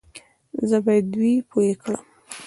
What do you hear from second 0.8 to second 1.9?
بايد دوی پوه